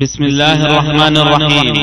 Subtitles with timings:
[0.00, 1.74] بسم الله الرحمن الرحيم.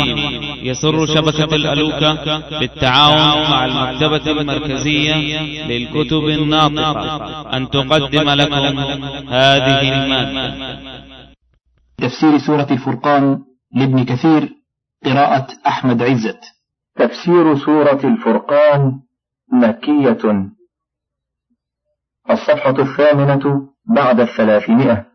[0.64, 2.14] يسر شبكة الألوكة
[2.60, 5.15] بالتعاون مع المكتبة المركزية
[5.68, 7.57] للكتب الناطقة.
[7.57, 8.79] أن تقدم لكم
[9.29, 10.46] هذه المادة.
[11.97, 13.39] تفسير سورة الفرقان
[13.75, 14.50] لابن كثير
[15.05, 16.39] قراءة أحمد عزت.
[16.95, 19.00] تفسير سورة الفرقان
[19.54, 20.23] مكية.
[22.29, 25.14] الصفحة الثامنة بعد الثلاثمائة.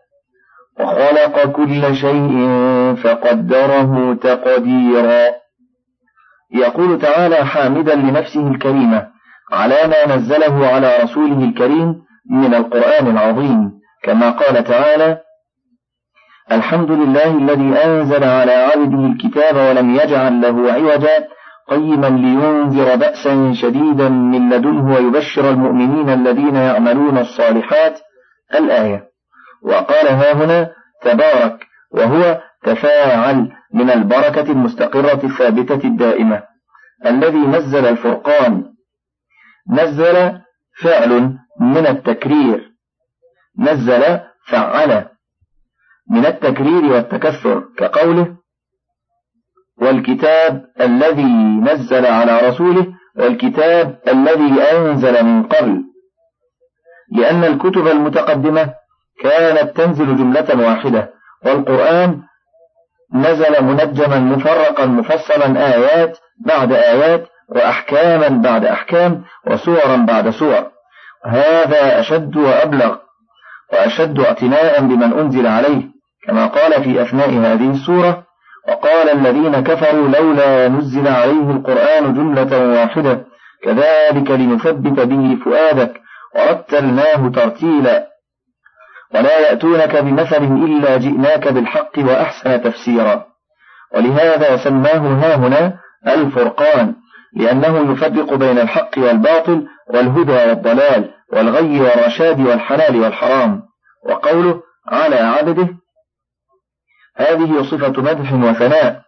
[0.81, 2.33] وخلق كل شيء
[3.03, 5.25] فقدره تقديرا.
[6.53, 9.07] يقول تعالى حامدا لنفسه الكريمة
[9.51, 11.95] على ما نزله على رسوله الكريم
[12.29, 13.71] من القرآن العظيم.
[14.03, 15.17] كما قال تعالى
[16.51, 21.27] الحمد لله الذي أنزل على عبده الكتاب ولم يجعل له عوجا
[21.69, 27.99] قيما لينذر بأسا شديدا من لدنه ويبشر المؤمنين الذين يعملون الصالحات.
[28.55, 29.10] الآية
[29.63, 36.43] وقال ها هنا تبارك وهو تفاعل من البركة المستقرة الثابتة الدائمة
[37.05, 38.73] الذي نزل الفرقان.
[39.69, 40.39] نزل
[40.81, 42.71] فعل من التكرير.
[43.59, 45.07] نزل فعل
[46.09, 48.35] من التكرير والتكثر كقوله
[49.81, 55.83] والكتاب الذي نزل على رسوله والكتاب الذي أنزل من قبل.
[57.11, 58.73] لأن الكتب المتقدمة
[59.21, 61.09] كانت تنزل جملة واحدة
[61.45, 62.21] والقرآن
[63.13, 70.71] نزل منجما مفرقا مفصلا آيات بعد آيات وأحكاما بعد أحكام وسورا بعد سور.
[71.25, 72.95] هذا أشد وأبلغ
[73.73, 75.81] وأشد اعتناء بمن أنزل عليه
[76.27, 78.23] كما قال في أثناء هذه السورة
[78.67, 83.25] وقال الذين كفروا لولا نزل عليه القرآن جملة واحدة
[83.63, 86.01] كذلك لنثبت به فؤادك
[86.35, 88.10] ورتلناه ترتيلا.
[89.15, 93.25] ولا يأتونك بمثل إلا جئناك بالحق وأحسن تفسيرا.
[93.95, 95.73] ولهذا سماه هاهنا
[96.07, 96.95] الفرقان
[97.35, 103.61] لأنه يفرق بين الحق والباطل والهدى والضلال والغي والرشاد والحلال والحرام.
[104.09, 105.67] وقوله على عبده
[107.17, 109.01] هذه صفة مدح وثناء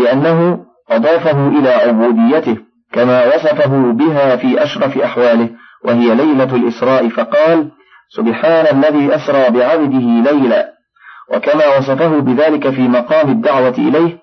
[0.00, 2.56] لأنه أضافه إلى عبوديته
[2.92, 5.50] كما وصفه بها في أشرف أحواله
[5.84, 7.70] وهي ليلة الإسراء فقال
[8.16, 10.72] سبحان الذي أسرى بعبده ليلا
[11.34, 14.18] وكما وصفه بذلك في مقام الدعوة إليه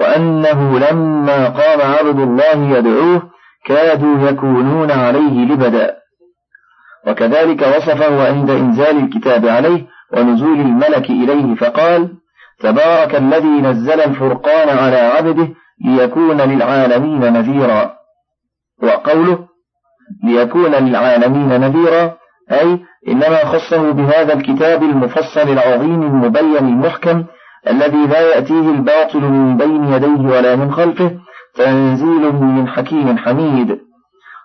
[0.00, 3.30] وأنه لما قام عبد الله يدعوه
[3.64, 5.96] كادوا يكونون عليه لبدا.
[7.06, 12.08] وكذلك وصفه عند إنزال الكتاب عليه ونزول الملك إليه فقال
[12.60, 15.48] تبارك الذي نزل الفرقان على عبده
[15.84, 17.96] ليكون للعالمين نذيرا.
[18.82, 19.38] وقوله
[20.24, 22.16] ليكون للعالمين نذيرا
[22.52, 27.24] أي إنما خصه بهذا الكتاب المفصل العظيم المبين المحكم
[27.70, 31.10] الذي لا يأتيه الباطل من بين يديه ولا من خلفه
[31.54, 33.78] تنزيل من حكيم حميد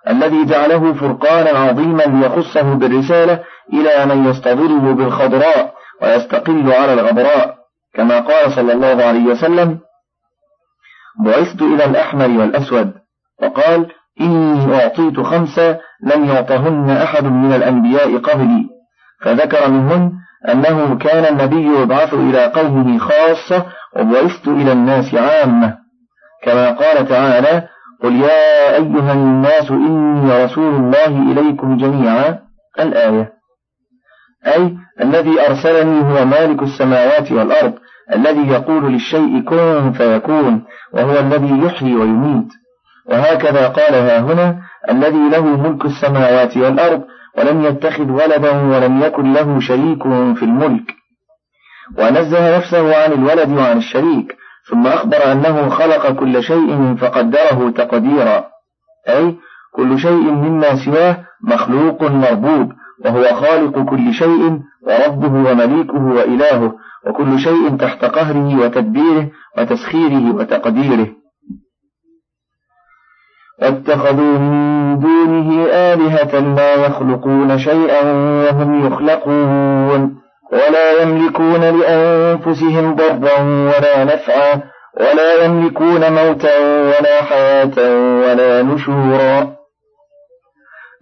[0.10, 7.56] الذي جعله فرقانا عظيما ليخصه بالرسالة إلى من يستظله بالخضراء ويستقل على الغبراء
[7.94, 9.80] كما قال صلى الله عليه وسلم
[11.26, 12.94] بعثت إلى الأحمر والأسود
[13.42, 18.66] وقال إني أعطيت خمسة لم يعطهن أحد من الأنبياء قبلي.
[19.22, 20.12] فذكر منهن
[20.50, 23.66] أنه كان النبي يبعث إلى قومه خاصة
[23.96, 25.78] وبعثت إلى الناس عامة.
[26.44, 27.68] كما قال تعالى
[28.04, 32.40] قل يا أيها الناس إني رسول الله إليكم جميعا.
[32.80, 33.34] الآية.
[34.48, 37.74] أي الذي أرسلني هو مالك السماوات والأرض
[38.16, 42.48] الذي يقول للشيء كن فيكون وهو الذي يحيي ويميت.
[43.10, 47.04] وهكذا قالها هنا الذي له ملك السماوات والأرض
[47.38, 50.04] ولم يتخذ ولدا ولم يكن له شريك
[50.38, 50.96] في الملك.
[51.98, 54.36] ونزه نفسه عن الولد وعن الشريك
[54.70, 58.46] ثم أخبر أنه خلق كل شيء فقدره تقديرا.
[59.10, 59.36] أي
[59.76, 62.72] كل شيء مما سواه مخلوق مربوب
[63.06, 66.74] وهو خالق كل شيء وربه ومليكه وإلهه
[67.08, 71.08] وكل شيء تحت قهره وتدبيره وتسخيره وتقديره.
[73.62, 78.04] واتخذوا من دونه آلهة لا يخلقون شيئا
[78.44, 80.16] وهم يخلقون
[80.52, 84.62] ولا يملكون لأنفسهم ضرا ولا نفعا
[85.00, 87.78] ولا يملكون موتا ولا حياة
[88.22, 89.62] ولا نشورا.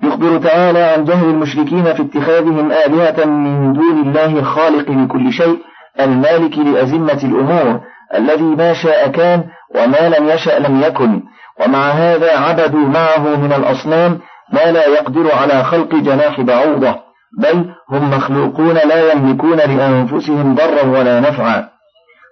[0.03, 5.57] يخبر تعالى عن جهل المشركين في اتخاذهم آلهة من دون الله الخالق لكل شيء
[5.99, 7.79] المالك لأزمة الأمور
[8.15, 9.43] الذي ما شاء كان
[9.75, 11.21] وما لم يشأ لم يكن.
[11.59, 14.19] ومع هذا عبدوا معه من الأصنام
[14.53, 16.95] ما لا يقدر على خلق جناح بعوضة
[17.37, 21.69] بل هم مخلوقون لا يملكون لأنفسهم ضرا ولا نفعا.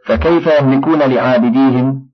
[0.06, 2.08] فكيف يملكون لعابديهم؟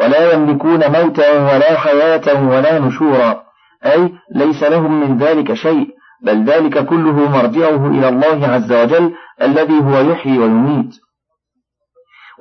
[0.00, 3.42] ولا يملكون موتا ولا حياة ولا نشورا.
[3.86, 5.88] أي ليس لهم من ذلك شيء
[6.22, 9.12] بل ذلك كله مرجعه إلى الله عز وجل
[9.42, 10.94] الذي هو يحيي ويميت.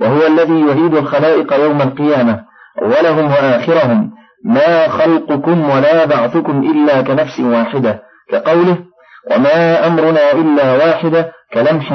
[0.01, 2.45] وهو الذي يعيد الخلائق يوم القيامة.
[2.81, 4.11] أولهم وآخرهم
[4.45, 8.77] ما خلقكم ولا بعثكم إلا كنفس واحدة كقوله
[9.31, 11.89] وما أمرنا إلا واحدة كلمح,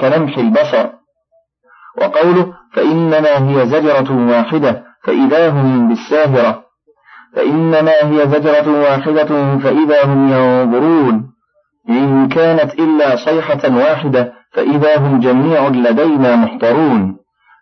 [0.00, 0.86] كلمح البصر.
[1.98, 6.64] وقوله فإنما هي زجرة واحدة فإذا هم بالساهرة.
[7.36, 11.30] فإنما هي زجرة واحدة فإذا هم ينظرون.
[11.88, 17.19] إن كانت إلا صيحة واحدة فإذا هم جميع لدينا محضرون.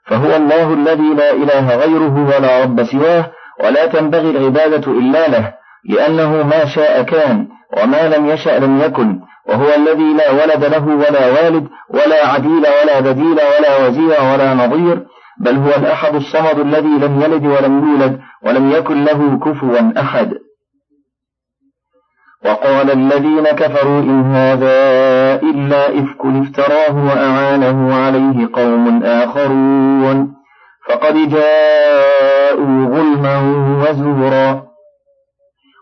[0.09, 3.31] فهو الله الذي لا إله غيره ولا رب سواه
[3.65, 5.53] ولا تنبغي العبادة إلا له
[5.85, 7.49] لأنه ما شاء كان
[7.83, 13.01] وما لم يشأ لم يكن وهو الذي لا ولد له ولا والد ولا عديل ولا
[13.01, 15.07] بديل ولا وزير ولا نظير
[15.41, 20.35] بل هو الأحد الصمد الذي لم يلد ولم يولد ولم يكن له كفوا أحد.
[22.45, 24.75] وقال الذين كفروا إن هذا
[25.43, 29.88] إلا إفك افتراه وأعانه عليه قوم آخرون.
[30.99, 33.39] فقد جاءوا ظلما
[33.83, 34.63] وزورا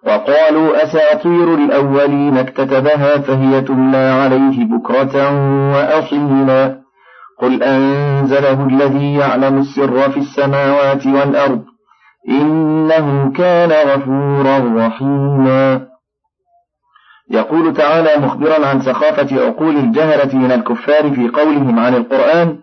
[0.07, 5.31] وقالوا أساطير الأولين اكتتبها فهي تملى عليه بكرة
[5.73, 6.79] وأصيلا
[7.39, 11.65] قل أنزله الذي يعلم السر في السماوات والأرض
[12.29, 15.87] إنه كان غفورا رحيما
[17.31, 22.59] يقول تعالى مخبرا عن سخافة عقول الجهرة من الكفار في قولهم عن القرآن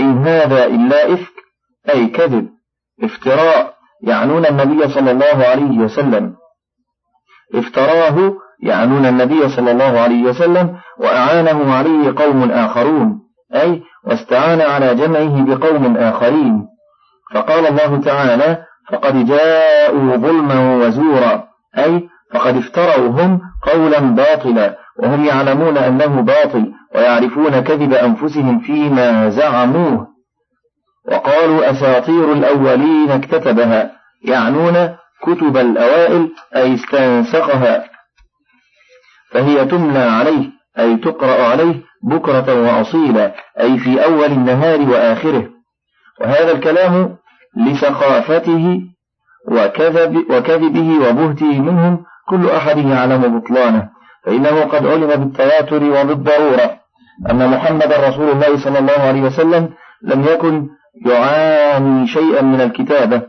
[0.00, 1.47] إن هذا إلا إفك
[1.90, 2.48] أي كذب
[3.02, 6.34] افتراء يعنون النبي صلى الله عليه وسلم.
[7.54, 8.32] افتراه
[8.62, 13.20] يعنون النبي صلى الله عليه وسلم وأعانه عليه قوم آخرون
[13.54, 16.66] أي واستعان على جمعه بقوم آخرين.
[17.34, 21.44] فقال الله تعالى فقد جاءوا ظلما وزورا.
[21.78, 30.07] أي فقد افتروا هم قولا باطلا وهم يعلمون أنه باطل ويعرفون كذب أنفسهم فيما زعموه.
[31.12, 33.90] وقالوا أساطير الأولين اكتتبها
[34.24, 37.84] يعنون كتب الأوائل أي استنسخها
[39.30, 45.48] فهي تملى عليه أي تقرأ عليه بكرة وأصيلا أي في أول النهار وآخره.
[46.20, 47.16] وهذا الكلام
[47.56, 48.80] لسخافته
[49.52, 53.88] وكذب وكذبه وبهته منهم كل أحد يعلم بطلانه.
[54.24, 56.78] فإنه قد علم بالتواتر وبالضرورة.
[57.30, 59.68] أن محمد رسول الله صلى الله عليه وسلم
[60.02, 60.68] لم يكن
[61.06, 63.22] يعاني شيئا من الكتابة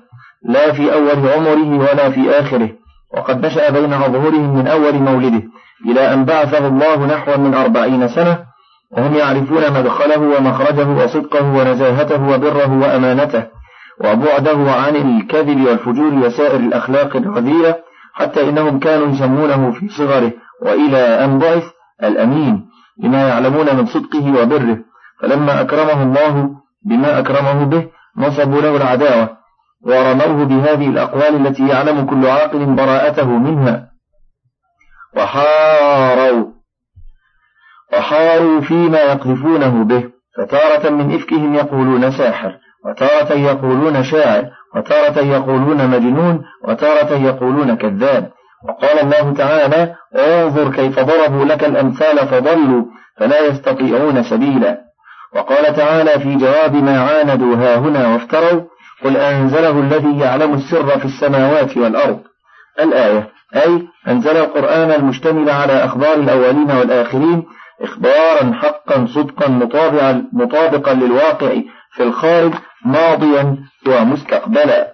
[0.46, 2.70] لا في أول عمره ولا في آخره
[3.14, 5.44] وقد نشأ بين أظهرهم من أول مولده
[5.86, 8.40] إلى أن بعثه الله نحو من أربعين سنة
[8.92, 13.44] وهم يعرفون مدخله ومخرجه وصدقه ونزاهته وبره وأمانته
[14.06, 17.76] وبعده عن الكذب والفجور وسائر الأخلاق الرذيلة
[18.14, 21.64] حتى إنهم كانوا يسمونه في صغره وإلى أن ضعف
[22.04, 22.66] الأمين
[23.04, 24.78] لما يعلمون من صدقه وبره.
[25.22, 26.50] فلما أكرمه الله
[26.86, 29.30] بما أكرمه به نصبوا له العداوة
[29.86, 33.90] ورموه بهذه الأقوال التي يعلم كل عاقل براءته منها.
[35.18, 36.46] وحاروا
[37.94, 40.04] وحاروا فيما يقذفونه به
[40.38, 48.32] فتارة من إفكهم يقولون ساحر وتارة يقولون شاعر وتارة يقولون مجنون وتارة يقولون كذاب.
[48.70, 52.86] وقال الله تعالى انظر كيف ضربوا لك الأمثال فضلوا
[53.18, 54.89] فلا يستطيعون سبيلا.
[55.36, 58.62] وقال تعالى في جواب ما عاندوا هاهنا وافتروا
[59.04, 62.20] قل أنزله الذي يعلم السر في السماوات والأرض.
[62.80, 67.44] الآية أي أنزل القرآن المشتمل على أخبار الأولين والآخرين
[67.82, 69.48] إخبارا حقا صدقا
[70.34, 71.52] مطابقا للواقع
[71.92, 72.54] في الخارج
[72.86, 73.58] ماضيا
[73.88, 74.94] ومستقبلا.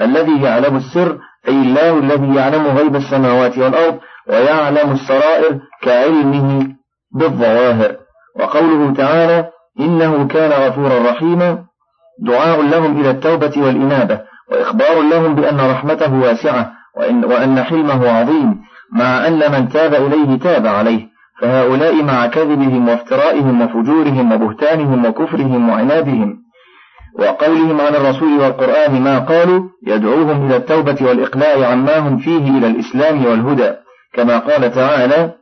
[0.00, 6.66] الذي يعلم السر أي الله الذي يعلم غيب السماوات والأرض ويعلم السرائر كعلمه
[7.14, 7.96] بالظواهر.
[8.36, 11.64] وقوله تعالى إنه كان غفورا رحيما.
[12.20, 18.60] دعاء لهم إلى التوبة والإنابة وإخبار لهم بأن رحمته واسعة وإن, وأن حلمه عظيم
[18.92, 21.06] مع أن من تاب إليه تاب عليه.
[21.40, 26.42] فهؤلاء مع كذبهم وافترائهم وفجورهم وبهتانهم وكفرهم وعنادهم.
[27.18, 33.26] وقولهم عن الرسول والقرآن ما قالوا يدعوهم إلى التوبة والإقلاع عما هم فيه إلى الإسلام
[33.26, 33.72] والهدى.
[34.14, 35.41] كما قال تعالى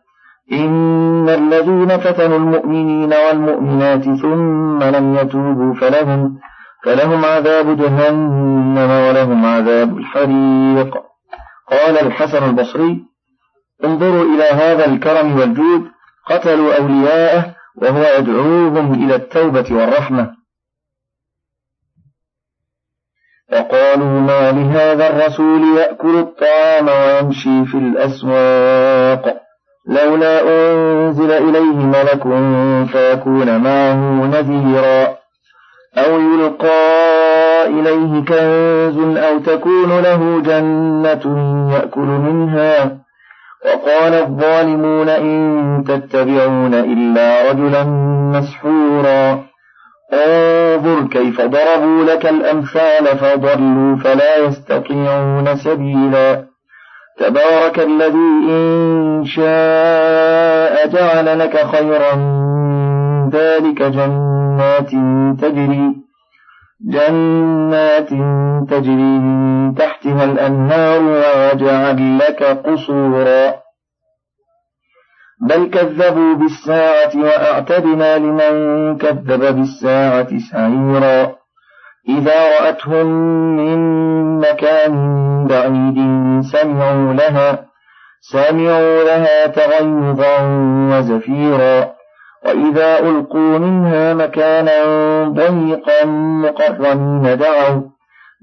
[0.51, 6.39] إن الذين فتنوا المؤمنين والمؤمنات ثم لم يتوبوا فلهم
[6.83, 10.97] فلهم عذاب جهنم ولهم عذاب الحريق.
[11.71, 13.03] قال الحسن البصري
[13.85, 15.83] انظروا إلى هذا الكرم والجود
[16.29, 20.31] قتلوا أولياءه وهو يدعوهم إلى التوبة والرحمة.
[23.53, 29.40] وقالوا ما لهذا الرسول يأكل الطعام ويمشي في الأسواق.
[29.87, 32.23] لولا أنزل إليه ملك
[32.91, 35.21] فيكون معه نذيرا.
[35.97, 41.23] أو يلقى إليه كنز أو تكون له جنة
[41.73, 42.97] يأكل منها.
[43.65, 47.83] وقال الظالمون إن تتبعون إلا رجلا
[48.37, 49.43] مسحورا.
[50.13, 56.50] انظر كيف ضربوا لك الأمثال فضلوا فلا يستطيعون سبيلا.
[57.21, 62.13] تبارك الذي إن شاء جعل لك خيرا
[63.33, 64.91] ذلك جنات
[65.41, 65.95] تجري
[66.89, 68.09] جنات
[68.69, 73.53] تجري من تحتها الأنهار ويجعل لك قصورا.
[75.49, 81.40] بل كذبوا بالساعة وأعتدنا لمن كذب بالساعة سعيرا.
[82.09, 83.05] إذا رأتهم
[83.57, 83.79] من
[84.39, 84.93] مكان
[85.47, 85.97] بعيد
[86.41, 87.65] سمعوا لها
[88.21, 90.41] سمعوا لها تغيظا
[90.91, 91.91] وزفيرا.
[92.45, 94.83] وإذا ألقوا منها مكانا
[95.23, 96.05] ضيقا
[96.43, 97.81] مقرنين دعوا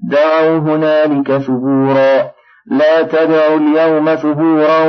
[0.03, 2.31] دعوا هنالك ثبورا.
[2.71, 4.83] لا تدعوا اليوم ثبورا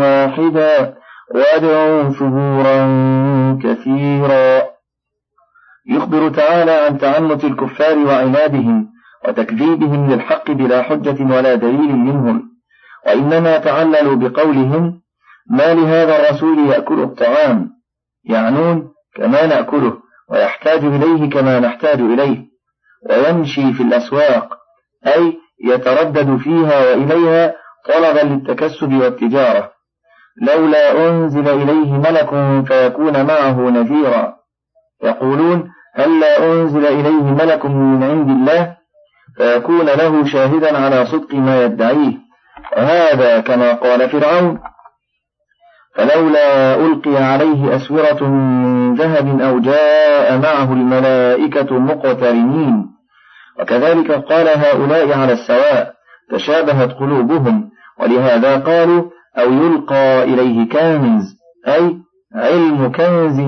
[0.00, 0.94] واحدا
[1.34, 2.78] وادعوا ثبورا
[3.64, 4.77] كثيرا.
[5.88, 8.88] يخبر تعالى عن تعنت الكفار وعنادهم
[9.28, 12.42] وتكذيبهم للحق بلا حجة ولا دليل منهم.
[13.06, 15.00] وإنما تعللوا بقولهم
[15.50, 17.70] ما لهذا الرسول يأكل الطعام؟
[18.24, 19.96] يعنون كما نأكله
[20.30, 22.48] ويحتاج إليه كما نحتاج إليه.
[23.10, 24.58] ويمشي في الأسواق
[25.06, 27.54] أي يتردد فيها وإليها
[27.88, 29.70] طلبا للتكسب والتجارة.
[30.42, 32.30] لولا أنزل إليه ملك
[32.66, 34.34] فيكون معه نذيرا.
[35.04, 38.76] يقولون هلا أنزل إليه ملك من عند الله
[39.36, 42.12] فيكون له شاهدا على صدق ما يدعيه.
[42.76, 44.58] وهذا كما قال فرعون.
[45.94, 52.86] فلولا ألقي عليه أسورة من ذهب أو جاء معه الملائكة مقترنين.
[53.60, 55.94] وكذلك قال هؤلاء على السواء
[56.30, 59.02] تشابهت قلوبهم ولهذا قالوا
[59.38, 61.36] أو يلقى إليه كنز
[61.68, 61.96] أي
[62.34, 63.38] علم كنز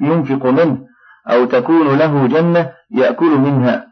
[0.00, 0.91] ينفق منه.
[1.30, 3.86] أو تكون له جنة يأكل منها.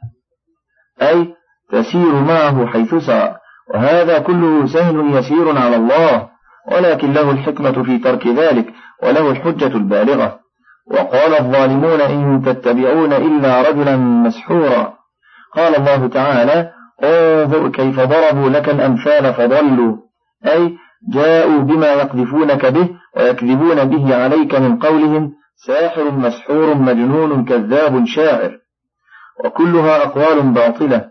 [1.03, 1.35] أي
[1.73, 3.37] تسير معه حيث سار
[3.75, 6.29] وهذا كله سهل يسير على الله.
[6.73, 8.67] ولكن له الحكمة في ترك ذلك
[9.03, 10.41] وله الحجة البالغة.
[10.91, 14.93] وقال الظالمون إن تتبعون إلا رجلا مسحورا.
[15.57, 16.71] قال الله تعالى
[17.05, 19.97] انظر كيف ضربوا لك الأمثال فضلوا.
[20.47, 20.77] أي
[21.13, 25.33] جاءوا بما يقذفونك به ويكذبون به عليك من قولهم
[25.67, 28.59] ساحر مسحور مجنون كذاب شاعر.
[29.45, 31.11] وكلها أقوال باطلة.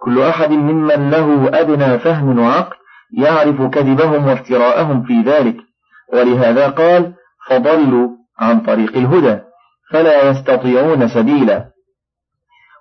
[0.00, 2.76] كل أحد ممن له أدنى فهم وعقل
[3.18, 5.56] يعرف كذبهم وافتراءهم في ذلك.
[6.12, 7.14] ولهذا قال
[7.48, 8.08] فضلوا
[8.38, 9.38] عن طريق الهدى
[9.92, 11.64] فلا يستطيعون سبيلا.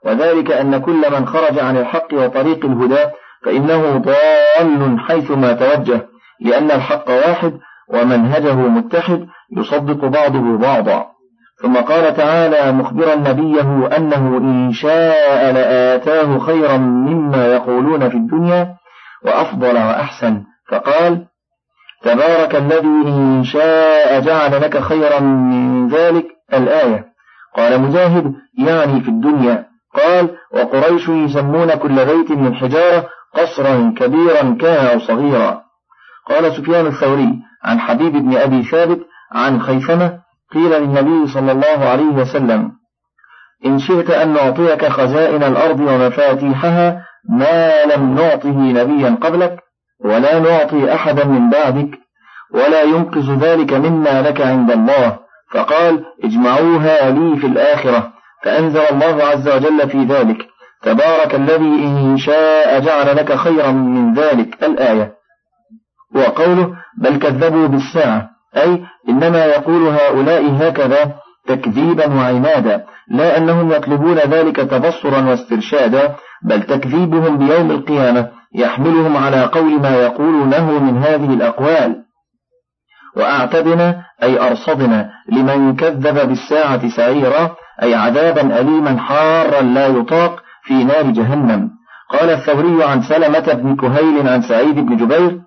[0.05, 3.05] وذلك أن كل من خرج عن الحق وطريق الهدى
[3.45, 6.07] فإنه ضال حيثما توجه
[6.41, 7.59] لأن الحق واحد
[7.93, 9.27] ومنهجه متحد
[9.57, 11.05] يصدق بعضه بعضا.
[11.61, 18.75] ثم قال تعالى مخبرا نبيه أنه إن شاء لآتاه خيرا مما يقولون في الدنيا
[19.25, 20.43] وأفضل وأحسن.
[20.71, 21.25] فقال
[22.03, 26.25] تبارك الذي إن شاء جعل لك خيرا من ذلك.
[26.53, 27.05] الآية
[27.57, 29.65] قال مجاهد يعني في الدنيا.
[29.95, 33.05] قال وقريش يسمون كل بيت من حجارة
[33.35, 35.61] قصرا كبيرا كان أو صغيرا.
[36.29, 38.99] قال سفيان الثوري عن حبيب بن أبي ثابت
[39.31, 40.19] عن خيثمة
[40.53, 42.71] قيل للنبي صلى الله عليه وسلم
[43.65, 49.59] إن شئت أن نعطيك خزائن الأرض ومفاتيحها ما لم نعطه نبيا قبلك
[50.05, 51.99] ولا نعطي أحدا من بعدك
[52.53, 55.19] ولا ينقذ ذلك مما لك عند الله
[55.53, 58.13] فقال اجمعوها لي في الآخرة
[58.43, 60.37] فأنزل الله عز وجل في ذلك
[60.81, 65.18] تبارك الذي إن شاء جعل لك خيرا من ذلك الآية.
[66.15, 71.15] وقوله بل كذبوا بالساعة أي إنما يقول هؤلاء هكذا
[71.47, 79.81] تكذيبا وعنادا لا أنهم يطلبون ذلك تبصرا واسترشادا بل تكذيبهم بيوم القيامة يحملهم على قول
[79.81, 81.95] ما يقولونه من هذه الأقوال.
[83.17, 91.03] وأعتدنا أي أرصدنا لمن كذب بالساعة سعيرا أي عذابا أليما حارا لا يطاق في نار
[91.03, 91.69] جهنم.
[92.09, 95.41] قال الثوري عن سلمة بن كهيل عن سعيد بن جبير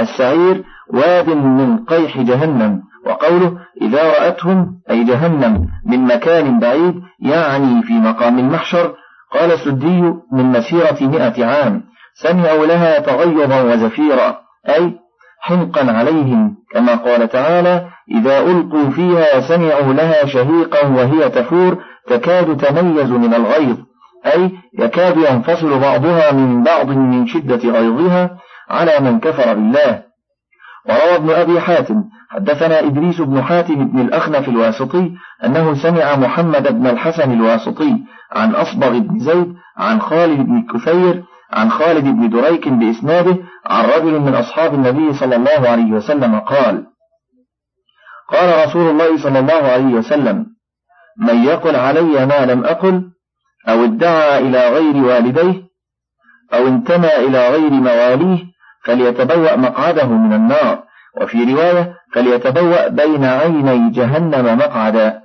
[0.00, 7.92] السعير واد من قيح جهنم وقوله إذا رأتهم أي جهنم من مكان بعيد يعني في
[7.92, 8.94] مقام المحشر
[9.32, 10.00] قال السدي
[10.32, 11.82] من مسيرة مئة عام
[12.14, 14.38] سمعوا لها تغيظا وزفيرا
[14.68, 14.92] أي
[15.40, 23.10] حنقا عليهم كما قال تعالى إذا ألقوا فيها سمعوا لها شهيقا وهي تفور تكاد تميز
[23.10, 23.76] من الغيظ
[24.26, 28.38] أي يكاد ينفصل بعضها من بعض من شدة غيظها
[28.68, 30.02] على من كفر بالله.
[30.88, 35.12] وروى ابن أبي حاتم حدثنا إدريس بن حاتم بن الأخنف الواسطي
[35.44, 37.98] أنه سمع محمد بن الحسن الواسطي
[38.32, 44.20] عن أصبغ بن زيد عن خالد بن كثير عن خالد بن دريك بإسناده عن رجل
[44.20, 46.86] من أصحاب النبي صلى الله عليه وسلم قال
[48.32, 50.46] قال رسول الله صلى الله عليه وسلم
[51.18, 53.02] من يقل علي ما لم أقل
[53.68, 55.62] أو ادعى إلى غير والديه
[56.54, 58.55] أو انتمى إلى غير مواليه
[58.86, 60.82] فليتبوأ مقعده من النار
[61.20, 65.20] وفي رواية فليتبوأ بين عيني جهنم مقعدا.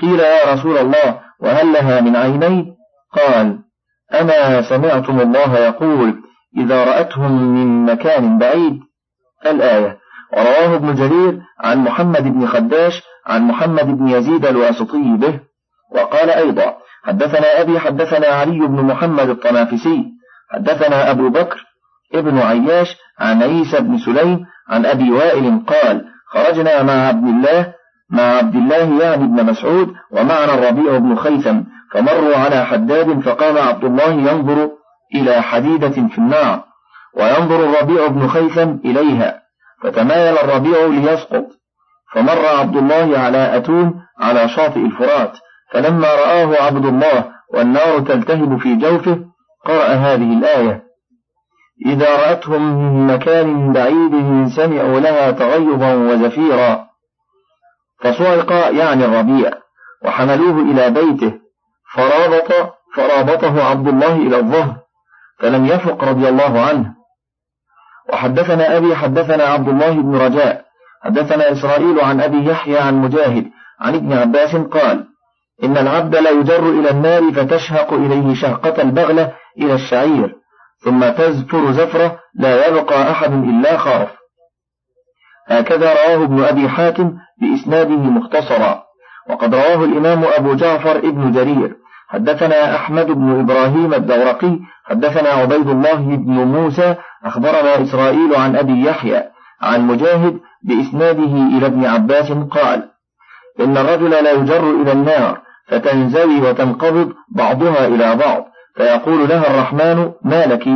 [0.00, 2.76] قيل يا رسول الله وهل لها من عينين؟
[3.12, 3.58] قال
[4.20, 6.14] أما سمعتم الله يقول
[6.56, 8.80] إذا رأتهم من مكان بعيد.
[9.46, 9.98] الآية
[10.32, 15.40] ورواه ابن جرير عن محمد بن خداش عن محمد بن يزيد الواسطي به.
[15.94, 20.04] وقال أيضا حدثنا أبي حدثنا علي بن محمد الطنافسي
[20.52, 21.71] حدثنا أبو بكر
[22.14, 27.74] ابن عياش عن عيسى بن سليم عن أبي وائل قال خرجنا مع عبد الله
[28.10, 31.60] مع عبد الله يعني ابن مسعود ومعنا الربيع بن خيثم
[31.92, 34.70] فمروا على حداد فقام عبد الله ينظر
[35.14, 36.64] إلى حديدة في النار
[37.16, 39.42] وينظر الربيع بن خيثم إليها
[39.82, 41.46] فتمايل الربيع ليسقط
[42.14, 45.32] فمر عبد الله على أتون على شاطئ الفرات
[45.72, 49.18] فلما رآه عبد الله والنار تلتهب في جوفه
[49.66, 50.81] قرأ هذه الآية
[51.86, 56.86] إذا رأتهم من مكان بعيد سمعوا لها تغيظا وزفيرا.
[58.00, 59.50] فصعق يعني الربيع
[60.04, 61.32] وحملوه إلى بيته
[61.94, 64.76] فرابط فرابطه عبد الله إلى الظهر
[65.38, 66.94] فلم يفق رضي الله عنه.
[68.12, 70.64] وحدثنا أبي حدثنا عبد الله بن رجاء
[71.04, 75.04] حدثنا إسرائيل عن أبي يحيى عن مجاهد عن ابن عباس قال
[75.64, 80.41] إن العبد لا يجر إلى النار فتشهق إليه شهقة البغلة إلى الشعير.
[80.84, 84.08] ثم تزفر زفرة لا يبقى أحد إلا خاف.
[85.48, 88.82] هكذا رواه ابن أبي حاتم بإسناده مختصرا.
[89.30, 91.76] وقد رواه الإمام أبو جعفر ابن جرير.
[92.08, 94.58] حدثنا أحمد بن إبراهيم الدورقي.
[94.84, 96.96] حدثنا عبيد الله بن موسى.
[97.24, 99.22] أخبرنا إسرائيل عن أبي يحيى.
[99.62, 102.88] عن مجاهد بإسناده إلى ابن عباس قال
[103.60, 108.51] إن الرجل لا يجر إلى النار فتنزوي وتنقبض بعضها إلى بعض.
[108.76, 110.68] فيقول لها الرحمن ما لك؟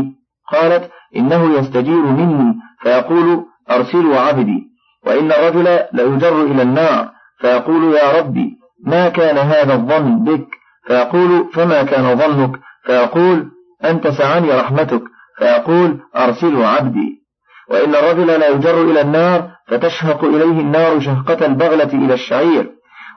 [0.52, 2.54] قالت إنه يستجير مني.
[2.82, 4.62] فيقول أرسلوا عبدي.
[5.06, 7.08] وإن الرجل ليجر إلى النار.
[7.40, 10.46] فيقول يا ربي ما كان هذا الظن بك؟
[10.86, 13.46] فيقول فما كان ظنك؟ فيقول
[13.84, 15.02] أنت سعني رحمتك.
[15.38, 17.22] فيقول أرسلوا عبدي.
[17.70, 22.70] وإن الرجل لا يجر إلى النار فتشهق إليه النار شهقة البغلة إلى الشعير.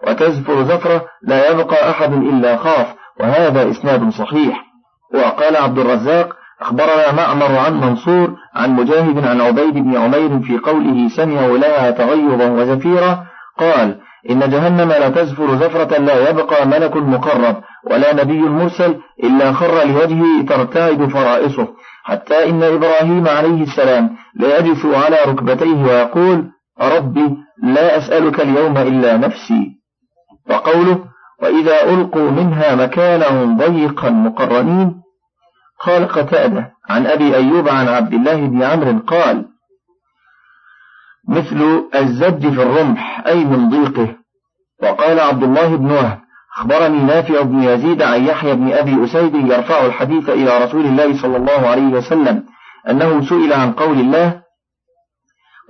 [0.07, 4.68] وتزفر زفرة لا يبقى أحد إلا خاف وهذا إسناد صحيح.
[5.13, 11.09] وقال عبد الرزاق أخبرنا معمر عن منصور عن مجاهد عن عبيد بن عمير في قوله
[11.09, 13.25] سمعوا لها تغيظا وزفيرا
[13.57, 17.55] قال إن جهنم لا تزفر زفرة لا يبقى ملك مقرب
[17.91, 21.67] ولا نبي مرسل إلا خر لوجهه ترتعد فرائصه
[22.03, 26.45] حتى إن إبراهيم عليه السلام ليجث على ركبتيه ويقول
[26.81, 29.79] ربي لا أسألك اليوم إلا نفسي.
[30.49, 30.99] وقوله
[31.41, 35.01] وإذا ألقوا منها مكانا ضيقا مقرنين
[35.85, 39.45] قال قتادة عن أبي أيوب عن عبد الله بن عمرو قال
[41.27, 44.15] مثل الزج في الرمح أي من ضيقه.
[44.83, 46.19] وقال عبد الله بن وهب
[46.57, 51.37] أخبرني نافع بن يزيد عن يحيى بن أبي أسيد يرفع الحديث إلى رسول الله صلى
[51.37, 52.43] الله عليه وسلم
[52.89, 54.41] أنه سئل عن قول الله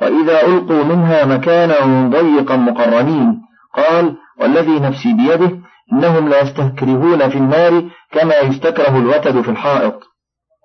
[0.02, 3.42] وإذا ألقوا منها مكانا ضيقا مقرنين
[3.76, 5.60] قال والذي نفسي بيده
[5.94, 10.04] إنهم لا يستكرهون في النار كما يستكره الوتد في الحائط.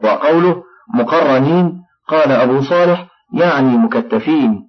[0.05, 0.63] وقوله
[0.95, 4.61] مقرنين قال أبو صالح يعني مكتفين.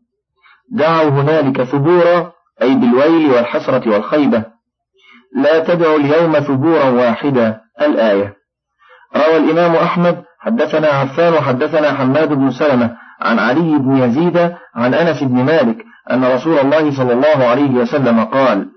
[0.71, 4.43] دعوا هنالك ثبورا أي بالويل والحسرة والخيبة.
[5.35, 8.33] لا تدعوا اليوم ثبورا واحدا الآية.
[9.15, 14.37] روى الإمام أحمد حدثنا عفان وحدثنا حماد بن سلمة عن علي بن يزيد
[14.75, 15.77] عن أنس بن مالك
[16.11, 18.74] أن رسول الله صلى الله عليه وسلم قال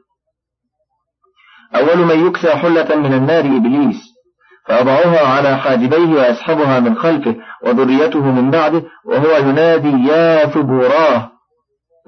[1.74, 4.18] أول من يكسى حلة من النار إبليس
[4.66, 11.30] فيضعها على حاجبيه ويسحبها من خلفه وذريته من بعده وهو ينادي يا ثبوراه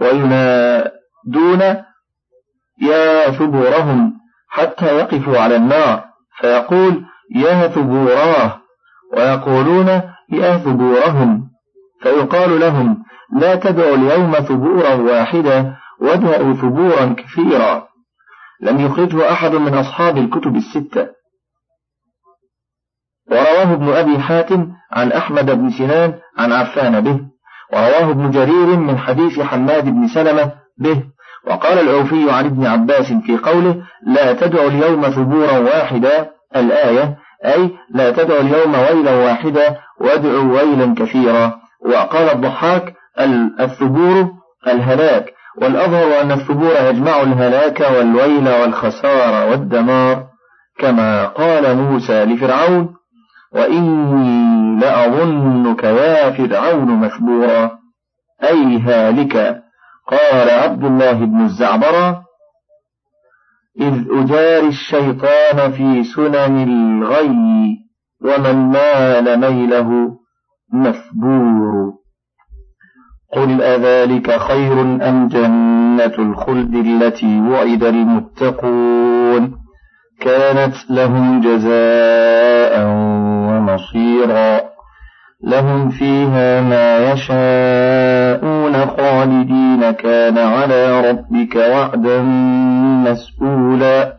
[0.00, 1.60] وينادون
[2.82, 4.12] يا ثبورهم
[4.48, 6.04] حتى يقفوا على النار
[6.40, 7.04] فيقول
[7.36, 8.60] يا ثبوراه
[9.16, 9.88] ويقولون
[10.32, 11.50] يا ثبورهم
[12.02, 13.02] فيقال لهم
[13.40, 17.89] لا تدعوا اليوم ثبورا واحدا وادعوا ثبورا كثيرا.
[18.62, 21.08] لم يخرجه أحد من أصحاب الكتب الستة.
[23.30, 27.20] ورواه ابن أبي حاتم عن أحمد بن سنان عن عفان به.
[27.72, 31.02] ورواه ابن جرير من حديث حماد بن سلمة به.
[31.46, 38.10] وقال العوفي عن ابن عباس في قوله لا تدعوا اليوم ثبورا واحدا الآية أي لا
[38.10, 42.94] تدعوا اليوم ويلا واحدا وادعوا ويلا كثيرا وقال الضحاك
[43.60, 44.32] الثبور
[44.66, 50.26] الهلاك والأظهر أن الثبور يجمع الهلاك والويل والخسار والدمار
[50.78, 52.94] كما قال موسى لفرعون
[53.52, 57.70] وإني لأظنك يا فرعون مثبورا.
[58.42, 59.62] أي هالكا
[60.06, 62.24] قال عبد الله بن الزعبرة
[63.80, 67.76] إذ أجاري الشيطان في سنن الغي
[68.24, 70.10] ومن مال ميله
[70.72, 71.99] مثبور.
[73.40, 79.56] قل أذلك خير أم جنة الخلد التي وعد المتقون؟
[80.20, 82.86] كانت لهم جزاء
[83.48, 84.60] ومصيرا.
[85.44, 89.90] لهم فيها ما يشاءون خالدين.
[89.90, 92.22] كان على ربك وعدا
[93.08, 94.12] مسؤولا.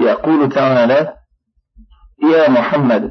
[0.00, 1.12] يقول تعالى
[2.34, 3.10] يا محمد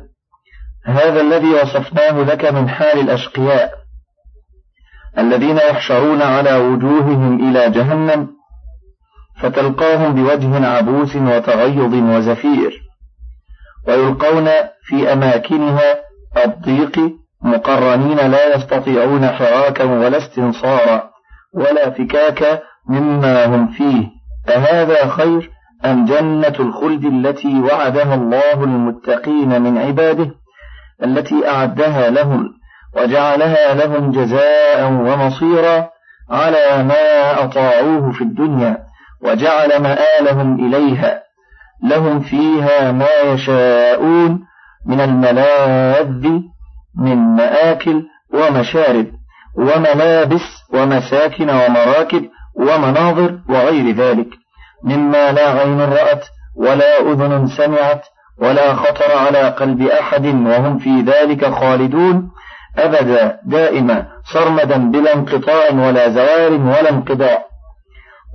[0.86, 3.81] هذا الذي وصفناه لك من حال الأشقياء.
[5.18, 8.28] الذين يحشرون على وجوههم إلى جهنم
[9.42, 12.82] فتلقاهم بوجه عبوس وتغيظ وزفير
[13.88, 14.50] ويلقون
[14.84, 15.96] في أماكنها
[16.46, 17.00] الضيق
[17.44, 21.10] مقرنين لا يستطيعون حراكا ولا استنصارا
[21.54, 24.08] ولا فكاكا مما هم فيه.
[24.50, 25.52] أهذا خير
[25.86, 30.32] أم جنة الخلد التي وعدها الله المتقين من عباده
[31.04, 32.61] التي أعدها لهم؟
[32.98, 35.90] وجعلها لهم جزاء ومصيرا
[36.30, 38.78] على ما أطاعوه في الدنيا
[39.24, 41.22] وجعل مآلهم إليها.
[41.84, 44.40] لهم فيها ما يشاءون
[44.86, 46.28] من الملاذ
[46.98, 49.08] من مآكل ومشارب
[49.58, 50.42] وملابس
[50.74, 54.28] ومساكن ومراكب ومناظر وغير ذلك.
[54.84, 56.26] مما لا عين رأت
[56.58, 58.06] ولا أذن سمعت
[58.42, 62.32] ولا خطر على قلب أحد وهم في ذلك خالدون.
[62.78, 67.46] أبدا دائما صرمدا بلا انقطاع ولا زوال ولا انقضاء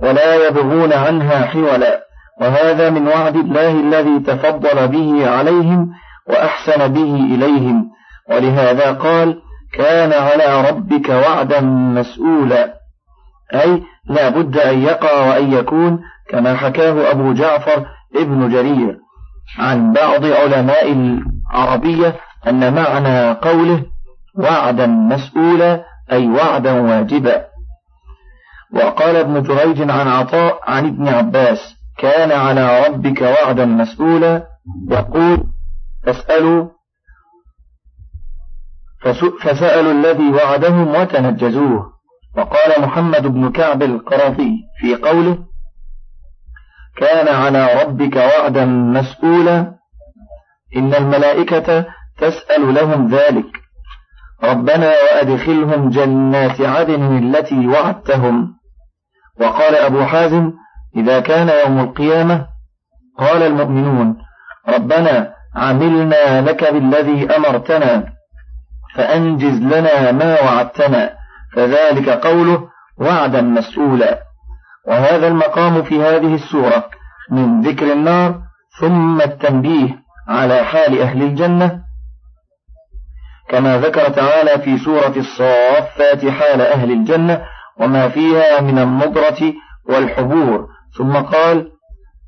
[0.03, 2.07] ولا يبغون عنها حولا
[2.41, 5.89] وهذا من وعد الله الذي تفضل به عليهم
[6.29, 7.89] وأحسن به إليهم
[8.29, 9.41] ولهذا قال
[9.73, 12.73] كان على ربك وعدا مسؤولا
[13.53, 18.97] أي لا بد أن يقع وأن يكون كما حكاه أبو جعفر ابن جرير.
[19.59, 22.15] عن بعض علماء العربية
[22.47, 23.83] أن معنى قوله
[24.37, 27.45] وعدا مسؤولا أي وعدا واجبا.
[28.73, 34.47] وقال ابن جريج عن عطاء عن ابن عباس كان على ربك وعدا مسؤولا.
[34.91, 35.43] يقول
[36.05, 36.67] فاسألوا.
[39.41, 41.91] فسألوا الذي وعدهم وتنجزوه.
[42.37, 45.37] وقال محمد بن كعب القرظي في قوله
[46.97, 49.73] كان على ربك وعدا مسؤولا.
[50.75, 51.85] إن الملائكة
[52.17, 53.66] تسأل لهم ذلك.
[54.43, 58.53] ربنا وأدخلهم جنات عدن التي وعدتهم.
[59.41, 60.53] وقال أبو حازم
[60.95, 62.47] إذا كان يوم القيامة
[63.17, 64.17] قال المؤمنون
[64.69, 68.03] ربنا عملنا لك بالذي أمرتنا
[68.95, 71.13] فأنجز لنا ما وعدتنا
[71.53, 74.19] فذلك قوله وعدا مسؤولا.
[74.87, 76.89] وهذا المقام في هذه السورة
[77.31, 78.41] من ذكر النار
[78.79, 81.81] ثم التنبيه على حال أهل الجنة
[83.49, 87.41] كما ذكر تعالى في سورة الصافات حال أهل الجنة
[87.79, 89.53] وما فيها من النضرة
[89.89, 90.67] والحبور.
[90.97, 91.71] ثم قال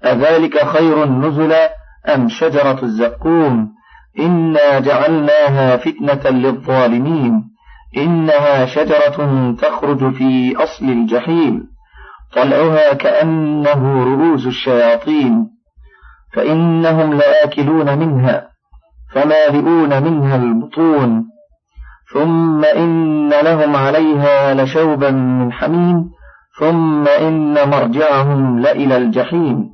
[0.06, 1.70] أذلك خير نزلا
[2.16, 3.70] أم شجرة الزقوم؟
[4.20, 7.44] إنا جعلناها فتنة للظالمين.
[7.98, 11.64] إنها شجرة تخرج في أصل الجحيم.
[12.36, 15.48] طلعها كأنه رؤوس الشياطين.
[16.34, 18.49] فإنهم لآكلون منها.
[19.14, 21.26] فمالئون منها البطون.
[22.14, 26.10] ثم إن لهم عليها لشوبا من حميم.
[26.60, 29.70] ثم إن مرجعهم لإلى الجحيم.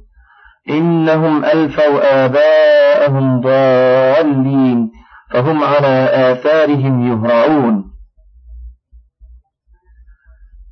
[0.69, 4.91] إنهم ألفوا آباءهم ضالين
[5.31, 7.95] فهم على آثارهم يهرعون.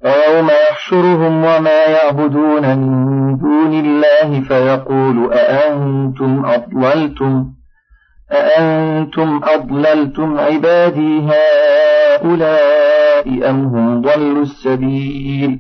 [0.06, 7.54] ويوم يحشرهم وما يعبدون من دون الله فيقول أأنتم أضللتم؟
[8.32, 11.22] أأنتم أضللتم عبادي
[12.22, 15.60] هؤلاء أم هم ضلوا السبيل؟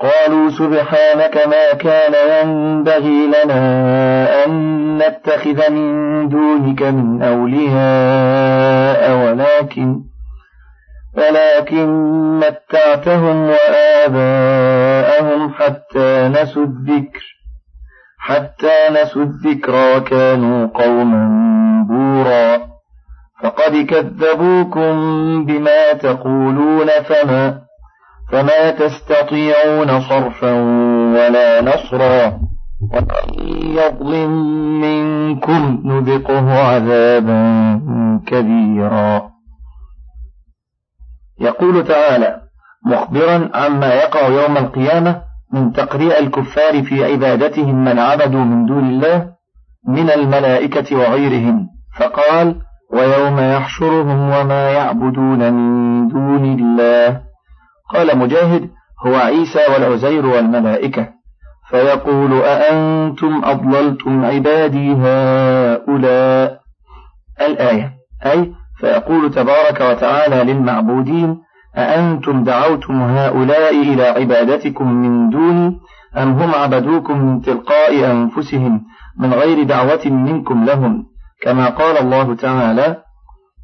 [0.00, 10.00] قالوا سبحانك ما كان ينبغي لنا أن نتخذ من دونك من أولياء ولكن
[11.16, 11.88] ولكن
[12.38, 17.37] متعتهم وآباءهم حتى نسوا الذكر.
[18.28, 21.28] حتى نسوا الذكر وكانوا قوما
[21.88, 22.68] بورا.
[23.42, 24.94] فقد كذبوكم
[25.44, 27.60] بما تقولون فما
[28.32, 30.52] فما تستطيعون صرفا
[31.14, 32.40] ولا نصرا.
[32.92, 34.30] ومن يظلم
[34.80, 37.42] منكم نذقه عذابا
[38.26, 39.30] كبيرا.
[41.40, 42.40] يقول تعالى
[42.86, 49.30] مخبرا عما يقع يوم القيامة من تقريع الكفار في عبادتهم من عبدوا من دون الله
[49.88, 51.68] من الملائكة وغيرهم.
[51.98, 52.56] فقال
[52.92, 57.20] ويوم يحشرهم وما يعبدون من دون الله.
[57.94, 58.70] قال مجاهد
[59.06, 61.08] هو عيسى والعزير والملائكة.
[61.70, 66.60] فيقول أأنتم أضللتم عبادي هؤلاء؟
[67.40, 67.92] الآية.
[68.26, 71.47] أي فيقول تبارك وتعالى للمعبودين
[71.78, 75.78] أأنتم دعوتم هؤلاء إلى عبادتكم من دوني
[76.16, 78.82] أم هم عبدوكم من تلقاء أنفسهم
[79.18, 81.04] من غير دعوة منكم لهم؟
[81.42, 82.96] كما قال الله تعالى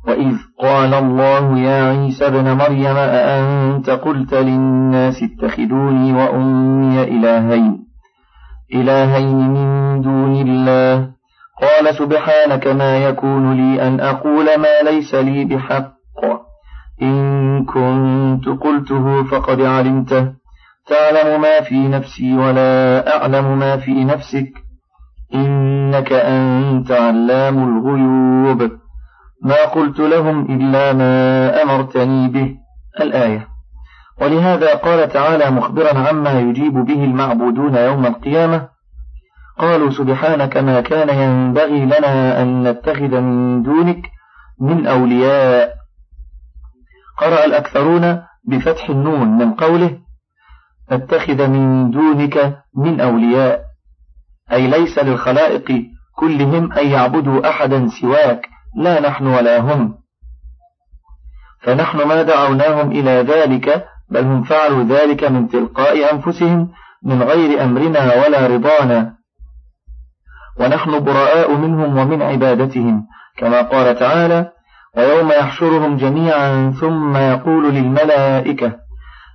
[0.09, 7.85] وإذ قال الله يا عيسى ابن مريم أأنت قلت للناس اتخذوني وأمي إلهين
[8.74, 11.09] إلهين من دون الله؟
[11.62, 16.03] قال سبحانك ما يكون لي أن أقول ما ليس لي بحق
[17.02, 20.33] إن كنت قلته فقد علمته.
[20.87, 24.52] تعلم ما في نفسي ولا أعلم ما في نفسك.
[25.35, 28.70] إنك أنت علام الغيوب.
[29.42, 32.57] ما قلت لهم إلا ما أمرتني به.
[33.00, 33.48] الآية.
[34.20, 38.68] ولهذا قال تعالى مخبرا عما يجيب به المعبودون يوم القيامة.
[39.59, 44.11] قالوا سبحانك ما كان ينبغي لنا أن نتخذ من دونك
[44.61, 45.73] من أولياء
[47.18, 49.98] قرأ الأكثرون بفتح النون من قوله
[50.92, 53.64] نتخذ من دونك من أولياء
[54.53, 55.85] أي ليس للخلائق
[56.16, 59.94] كلهم أن يعبدوا أحدا سواك لا نحن ولا هم.
[61.62, 66.70] فنحن ما دعوناهم إلى ذلك بل هم فعلوا ذلك من تلقاء أنفسهم
[67.03, 69.14] من غير أمرنا ولا رضانا.
[70.61, 74.53] ونحن براء منهم ومن عبادتهم كما قال تعالى
[74.96, 78.72] ويوم يحشرهم جميعا ثم يقول للملائكة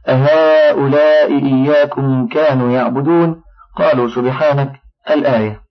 [0.08, 3.42] أهؤلاء إياكم كانوا يعبدون؟
[3.78, 4.72] قالوا سبحانك
[5.10, 5.62] الآية.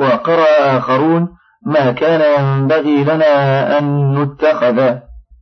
[0.00, 1.28] وقرأ آخرون
[1.66, 4.94] ما كان ينبغي لنا أن نتخذ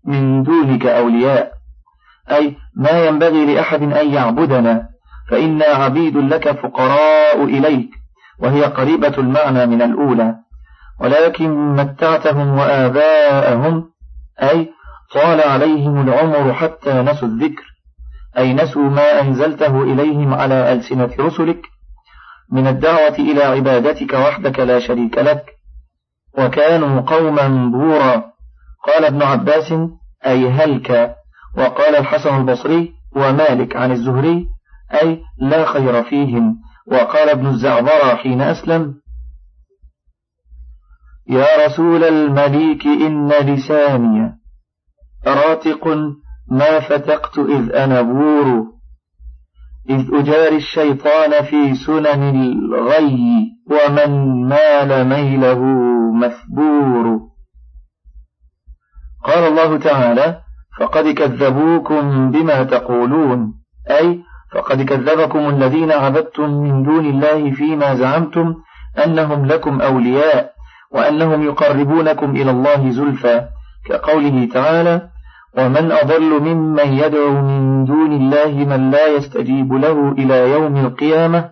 [0.04, 1.52] من دونك أولياء.
[2.30, 4.88] أي ما ينبغي لأحد أن يعبدنا.
[5.30, 7.90] فإنا عبيد لك فقراء إليك
[8.38, 10.34] وهي قريبة المعنى من الأولى.
[11.00, 13.95] ولكن متعتهم وآباءهم
[14.42, 14.68] أي
[15.14, 17.64] طال عليهم العمر حتى نسوا الذكر.
[18.38, 21.60] أي نسوا ما أنزلته إليهم على ألسنة رسلك.
[22.52, 25.44] من الدعوة إلى عبادتك وحدك لا شريك لك.
[26.38, 28.24] وكانوا قوما بورا.
[28.86, 29.72] قال ابن عباس
[30.26, 31.16] أي هلك.
[31.58, 34.46] وقال الحسن البصري ومالك عن الزهري
[35.02, 36.56] أي لا خير فيهم.
[36.86, 38.94] وقال ابن الزعبر حين أسلم
[41.28, 44.38] يا رسول المليك إن لساني
[45.26, 45.88] راتق
[46.50, 48.66] ما فتقت إذ أنا بور.
[49.90, 54.10] إذ أجاري الشيطان في سنن الغي ومن
[54.48, 55.60] مال ميله
[56.14, 57.20] مثبور.
[59.24, 60.40] قال الله تعالى
[60.80, 63.54] فقد كذبوكم بما تقولون.
[63.90, 64.20] أي
[64.52, 68.54] فقد كذبكم الذين عبدتم من دون الله فيما زعمتم
[69.04, 70.55] أنهم لكم أولياء.
[70.96, 73.48] وأنهم يقربونكم إلى الله زلفى
[73.88, 75.08] كقوله تعالى
[75.58, 81.50] ومن أضل ممن يدعو من دون الله من لا يستجيب له إلى يوم القيامة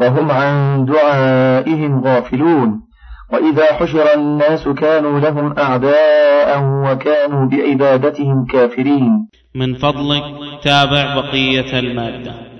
[0.00, 2.80] وهم عن دعائهم غافلون
[3.32, 9.28] وإذا حشر الناس كانوا لهم أعداء وكانوا بعبادتهم كافرين.
[9.54, 10.22] من فضلك
[10.62, 12.51] تابع بقية المادة.